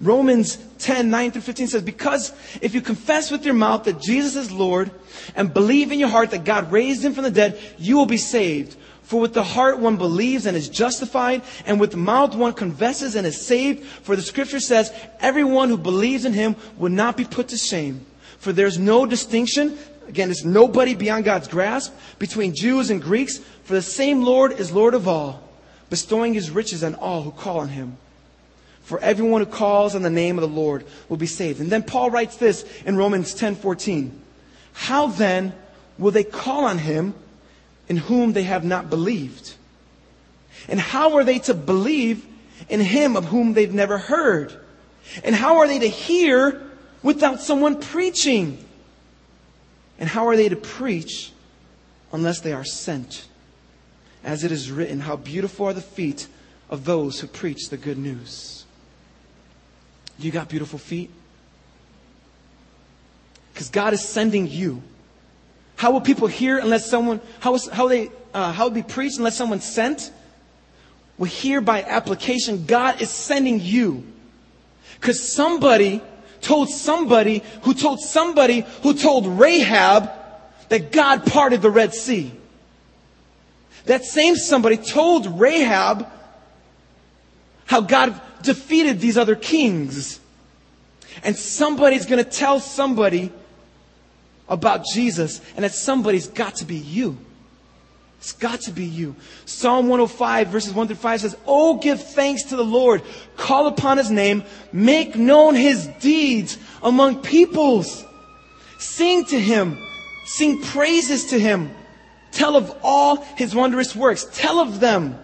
[0.01, 4.36] Romans 10, 9 through 15 says, Because if you confess with your mouth that Jesus
[4.36, 4.91] is Lord
[5.36, 8.17] and believe in your heart that God raised him from the dead, you will be
[8.17, 8.75] saved.
[9.13, 13.13] For with the heart one believes and is justified, and with the mouth one confesses
[13.13, 13.86] and is saved.
[13.86, 18.08] For the scripture says, Everyone who believes in him will not be put to shame.
[18.39, 23.73] For there's no distinction, again, there's nobody beyond God's grasp, between Jews and Greeks, for
[23.73, 25.47] the same Lord is Lord of all,
[25.91, 27.97] bestowing his riches on all who call on him.
[28.82, 31.60] For everyone who calls on the name of the Lord will be saved.
[31.60, 34.10] And then Paul writes this in Romans 10:14.
[34.73, 35.54] How then
[35.99, 37.13] will they call on him
[37.93, 39.53] in whom they have not believed?
[40.67, 42.25] And how are they to believe
[42.67, 44.51] in him of whom they've never heard?
[45.23, 46.60] And how are they to hear
[47.03, 48.65] without someone preaching?
[49.99, 51.32] And how are they to preach
[52.12, 53.27] unless they are sent?
[54.23, 56.27] As it is written, how beautiful are the feet
[56.71, 58.65] of those who preach the good news.
[60.17, 61.12] You got beautiful feet?
[63.53, 64.82] Because God is sending you.
[65.83, 69.17] How will people hear unless someone, how, is, how, they, uh, how will be preached
[69.17, 70.13] unless someone's sent?
[71.17, 74.05] Well, here by application, God is sending you.
[74.93, 76.01] Because somebody
[76.39, 80.09] told somebody who told somebody who told Rahab
[80.69, 82.31] that God parted the Red Sea.
[83.83, 86.07] That same somebody told Rahab
[87.65, 90.21] how God defeated these other kings.
[91.25, 93.33] And somebody's going to tell somebody
[94.47, 97.17] about Jesus, and that somebody's got to be you.
[98.23, 99.17] It's got to be you.
[99.43, 103.01] Psalm 105 verses 1 through 5 says, Oh, give thanks to the Lord.
[103.36, 104.45] Call upon his name.
[104.71, 108.06] Make known his deeds among peoples.
[108.77, 109.77] Sing to him.
[110.23, 111.75] Sing praises to him.
[112.32, 114.25] Tell of all his wondrous works.
[114.32, 115.19] Tell of them.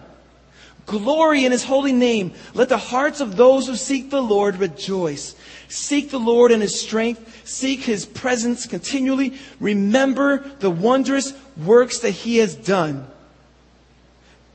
[0.84, 2.34] Glory in his holy name.
[2.52, 5.36] Let the hearts of those who seek the Lord rejoice.
[5.70, 7.48] Seek the Lord in his strength.
[7.48, 9.38] Seek his presence continually.
[9.60, 13.06] Remember the wondrous works that he has done.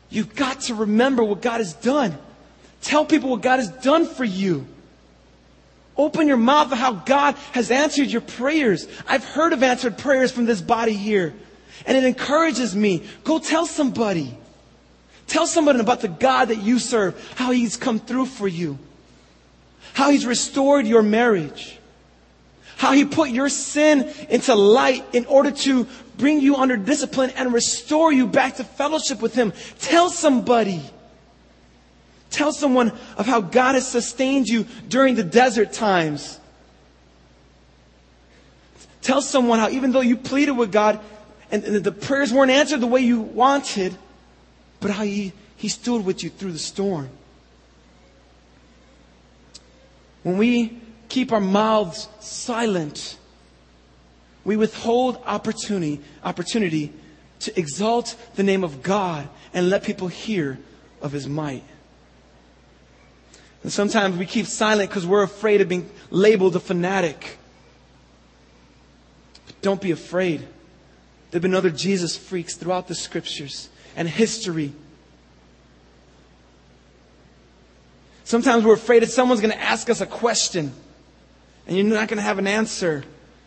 [0.10, 2.18] You've got to remember what God has done.
[2.82, 4.68] Tell people what God has done for you.
[5.98, 8.86] Open your mouth of how God has answered your prayers.
[9.08, 11.34] I've heard of answered prayers from this body here.
[11.86, 13.04] And it encourages me.
[13.24, 14.38] Go tell somebody.
[15.28, 18.78] Tell somebody about the God that you serve, how He's come through for you,
[19.96, 21.80] how He's restored your marriage,
[22.76, 27.54] how He put your sin into light in order to bring you under discipline and
[27.54, 29.54] restore you back to fellowship with Him.
[29.80, 30.82] Tell somebody.
[32.30, 36.42] Tell someone of how God has sustained you during the desert times.
[39.02, 41.00] Tell someone how even though you pleaded with God
[41.52, 43.96] and, and the prayers weren't answered the way you wanted,
[44.82, 47.08] but how he, he stood with you through the storm.
[50.26, 53.20] When we keep our mouths silent,
[54.44, 56.92] we withhold opportunity, opportunity
[57.42, 60.58] to exalt the name of God and let people hear
[61.00, 61.64] of his might.
[63.62, 67.38] And sometimes we keep silent because we're afraid of being labeled a fanatic.
[69.46, 70.40] But don't be afraid.
[70.40, 74.74] There have been other Jesus freaks throughout the scriptures and history.
[78.26, 80.74] Sometimes we're afraid that someone's going to ask us a question
[81.68, 83.04] and you're not going to have an answer.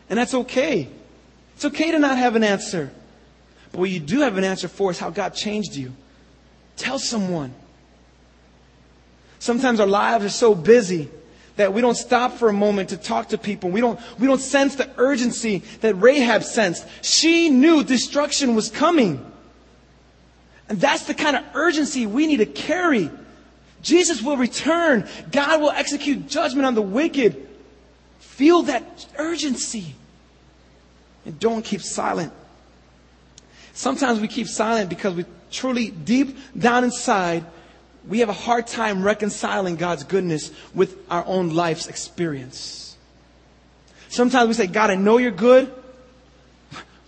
[0.09, 0.89] And that's okay.
[1.57, 2.91] It's okay to not have an answer.
[3.73, 5.93] But what you do have an answer for is how God changed you.
[6.77, 7.53] Tell someone.
[9.41, 11.09] Sometimes our lives are so busy
[11.57, 13.71] that we don't stop for a moment to talk to people.
[13.71, 16.87] We don't, we don't sense the urgency that Rahab sensed.
[17.03, 19.25] She knew destruction was coming.
[20.69, 23.11] And that's the kind of urgency we need to carry.
[23.89, 25.09] Jesus will return.
[25.33, 27.49] God will execute judgment on the wicked.
[28.19, 29.95] Feel that urgency.
[31.25, 32.33] and don't keep silent.
[33.73, 37.45] Sometimes we keep silent because we truly, deep down inside,
[38.07, 42.97] we have a hard time reconciling God's goodness with our own life's experience.
[44.11, 45.73] Sometimes we say, God, I know you're good,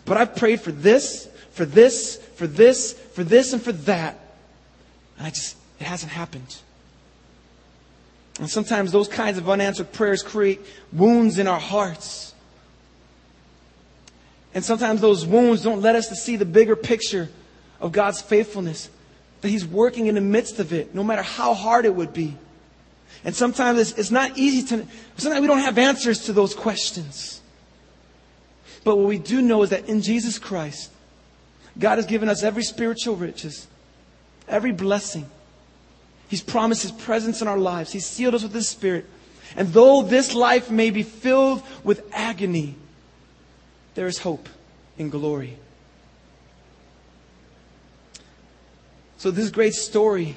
[0.07, 4.19] but I've prayed for this, for this, for this, for this, and for that.
[5.19, 6.57] And I just, it hasn't happened.
[8.41, 10.61] And sometimes those kinds of unanswered prayers create
[10.93, 12.35] wounds in our hearts.
[14.55, 17.29] And sometimes those wounds don't let us to see the bigger picture
[17.81, 18.89] of God's faithfulness.
[19.43, 22.35] That He's working in the midst of it, no matter how hard it would be.
[23.25, 24.87] And sometimes it's, it's not easy to,
[25.19, 27.43] sometimes we don't have answers to those questions.
[28.85, 30.91] But what we do know is that in Jesus Christ,
[31.79, 33.67] God has given us every spiritual riches,
[34.49, 35.29] every blessing.
[36.31, 37.91] He's promised His presence in our lives.
[37.91, 39.05] He's sealed us with His Spirit.
[39.57, 42.77] And though this life may be filled with agony,
[43.97, 44.49] there is hope
[44.97, 45.59] in glory.
[49.19, 50.37] So this great story,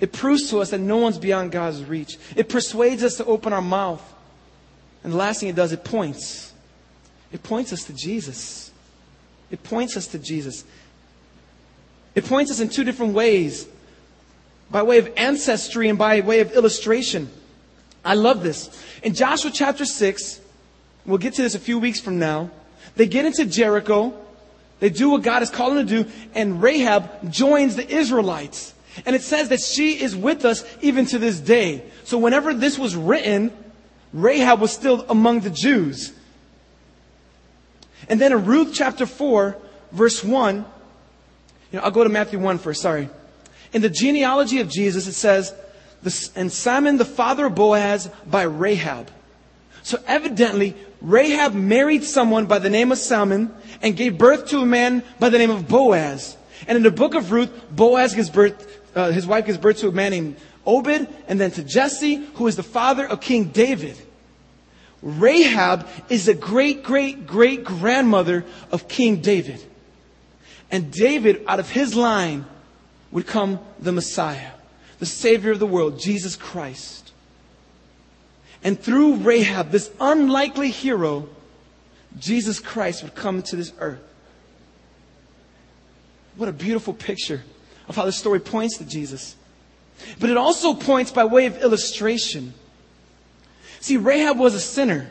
[0.00, 2.18] it proves to us that no one's beyond God's reach.
[2.34, 4.02] It persuades us to open our mouth.
[5.04, 6.52] And the last thing it does, it points.
[7.30, 8.72] It points us to Jesus.
[9.52, 10.64] It points us to Jesus.
[12.16, 13.68] It points us in two different ways
[14.70, 17.28] by way of ancestry and by way of illustration.
[18.04, 18.70] I love this.
[19.02, 20.40] In Joshua chapter 6,
[21.06, 22.50] we'll get to this a few weeks from now,
[22.96, 24.14] they get into Jericho
[24.80, 28.74] they do what God is calling them to do, and Rahab joins the Israelites.
[29.06, 31.84] And it says that she is with us even to this day.
[32.04, 33.52] So whenever this was written,
[34.12, 36.12] Rahab was still among the Jews.
[38.08, 39.56] And then in Ruth chapter 4,
[39.92, 43.08] verse 1, you know, I'll go to Matthew 1 first, sorry.
[43.72, 45.54] In the genealogy of Jesus, it says,
[46.34, 49.10] and Simon the father of Boaz by Rahab.
[49.82, 54.66] So evidently, Rahab married someone by the name of Salmon and gave birth to a
[54.66, 56.36] man by the name of Boaz.
[56.66, 59.88] And in the book of Ruth, Boaz gives birth, uh, his wife gives birth to
[59.88, 63.96] a man named Obed and then to Jesse, who is the father of King David.
[65.02, 69.64] Rahab is the great, great, great grandmother of King David.
[70.70, 72.44] And David, out of his line,
[73.10, 74.50] would come the Messiah,
[74.98, 77.12] the Savior of the world, Jesus Christ.
[78.62, 81.28] And through Rahab, this unlikely hero,
[82.18, 84.02] Jesus Christ would come to this earth.
[86.36, 87.42] What a beautiful picture
[87.88, 89.36] of how the story points to Jesus.
[90.20, 92.54] But it also points by way of illustration.
[93.80, 95.08] See, Rahab was a sinner.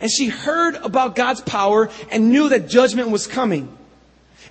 [0.00, 3.76] And she heard about God's power and knew that judgment was coming.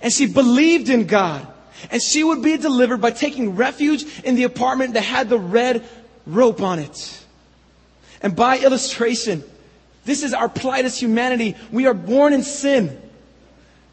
[0.00, 1.46] And she believed in God.
[1.90, 5.84] And she would be delivered by taking refuge in the apartment that had the red
[6.26, 7.24] rope on it.
[8.20, 9.42] And by illustration,
[10.04, 11.56] this is our plight as humanity.
[11.70, 13.00] We are born in sin.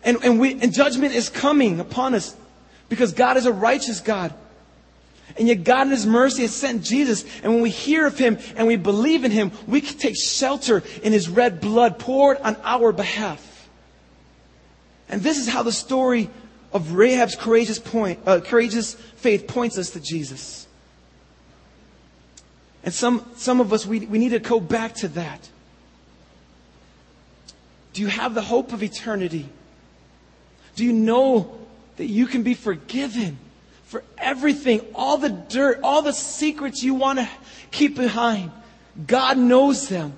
[0.03, 2.35] And, and, we, and judgment is coming upon us
[2.87, 4.33] because God is a righteous God.
[5.37, 7.23] And yet God in His mercy has sent Jesus.
[7.43, 10.83] And when we hear of Him and we believe in Him, we can take shelter
[11.03, 13.45] in His red blood poured on our behalf.
[15.07, 16.29] And this is how the story
[16.71, 20.67] of Rahab's courageous point, uh, courageous faith points us to Jesus.
[22.83, 25.49] And some, some of us, we, we need to go back to that.
[27.93, 29.49] Do you have the hope of eternity?
[30.75, 31.57] Do you know
[31.97, 33.37] that you can be forgiven
[33.83, 37.27] for everything, all the dirt, all the secrets you want to
[37.71, 38.51] keep behind?
[39.07, 40.13] God knows them.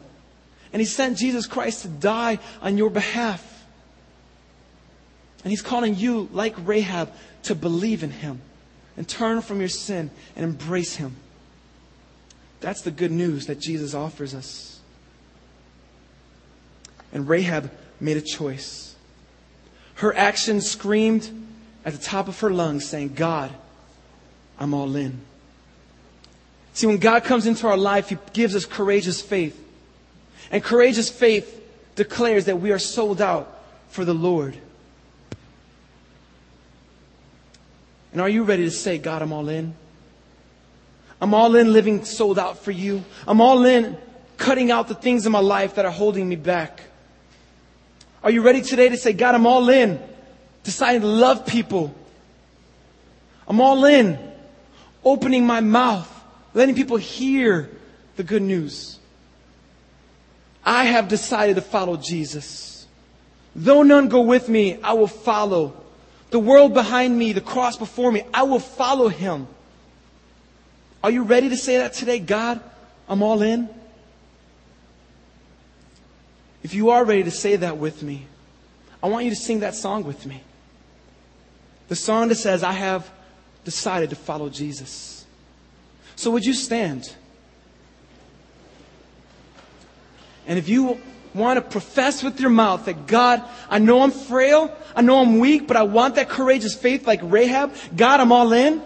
[0.74, 3.51] And He sent Jesus Christ to die on your behalf.
[5.44, 7.12] And He's calling you, like Rahab,
[7.44, 8.42] to believe in Him
[8.98, 11.16] and turn from your sin and embrace Him.
[12.60, 14.80] That's the good news that Jesus offers us.
[17.12, 18.96] And Rahab made a choice.
[19.96, 21.30] Her action screamed
[21.84, 23.52] at the top of her lungs, saying, God,
[24.60, 25.20] I'm all in.
[26.74, 29.58] See, when God comes into our life, He gives us courageous faith.
[30.52, 31.58] And courageous faith
[31.96, 34.58] declares that we are sold out for the Lord.
[38.12, 39.74] And are you ready to say, God, I'm all in?
[41.22, 43.03] I'm all in living sold out for you.
[43.28, 43.97] I'm all in
[44.38, 46.82] cutting out the things in my life that are holding me back.
[48.24, 49.99] Are you ready today to say, God, I'm all in,
[50.64, 51.93] deciding to love people?
[53.47, 54.18] I'm all in,
[55.03, 56.09] opening my mouth,
[56.53, 57.70] letting people hear
[58.16, 58.99] the good news.
[60.64, 62.86] I have decided to follow Jesus.
[63.55, 65.81] Though none go with me, I will follow.
[66.32, 69.48] The world behind me, the cross before me, I will follow him.
[71.04, 72.20] Are you ready to say that today?
[72.20, 72.62] God,
[73.08, 73.70] I'm all in.
[76.64, 78.28] if you are ready to say that with me,
[79.02, 80.42] I want you to sing that song with me.
[81.88, 83.10] The song that says, I have
[83.66, 85.26] decided to follow Jesus.
[86.16, 87.16] So would you stand?
[90.48, 91.02] And if you
[91.34, 95.40] want to profess with your mouth that God, I know I'm frail, I know I'm
[95.40, 97.74] weak, but I want that courageous faith like Rahab.
[97.96, 98.82] God, I'm all in.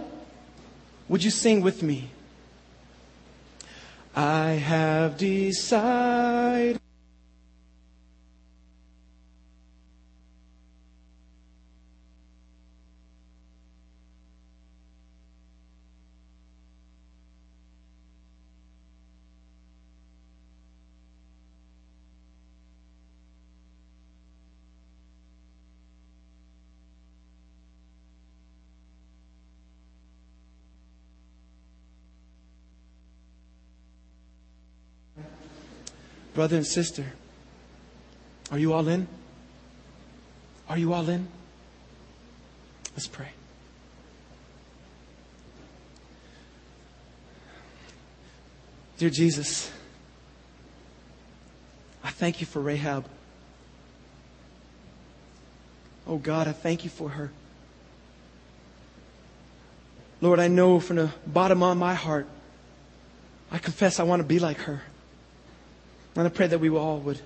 [1.09, 2.09] Would you sing with me?
[4.15, 6.79] I have decided.
[36.35, 37.05] Brother and sister,
[38.51, 39.07] are you all in?
[40.67, 41.29] Are you all in?
[42.93, 43.29] Let's pray.
[48.97, 49.71] Dear Jesus,
[52.03, 53.05] I thank you for Rahab.
[56.05, 57.31] Oh God, I thank you for her.
[60.19, 62.27] Lord, I know from the bottom of my heart,
[63.51, 64.81] I confess I want to be like her.
[66.15, 67.19] And I pray that we all would.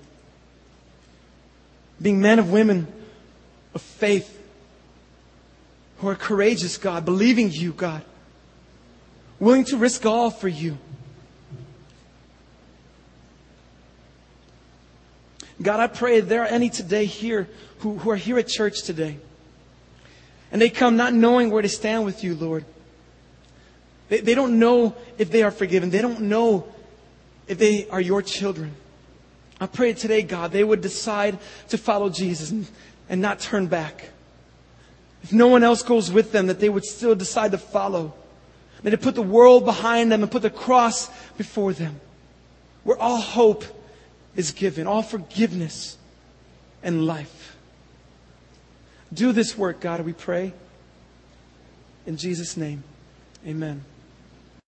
[2.02, 2.86] Being men of women
[3.74, 4.38] of faith
[5.98, 8.02] who are courageous, God, believing you, God,
[9.38, 10.78] willing to risk all for you.
[15.62, 17.48] God, I pray there are any today here
[17.80, 19.18] who, who are here at church today,
[20.50, 22.64] and they come not knowing where to stand with you, Lord.
[24.08, 25.90] They, they don't know if they are forgiven.
[25.90, 26.66] They don't know
[27.46, 28.74] if they are your children.
[29.60, 31.38] I pray today, God, they would decide
[31.68, 32.66] to follow Jesus and,
[33.08, 34.08] and not turn back.
[35.22, 38.14] If no one else goes with them, that they would still decide to follow.
[38.82, 42.00] That they put the world behind them and put the cross before them.
[42.84, 43.64] Where all hope
[44.34, 45.98] is given, all forgiveness
[46.82, 47.56] and life.
[49.12, 50.54] Do this work, God, we pray.
[52.06, 52.82] In Jesus' name,
[53.46, 53.84] amen.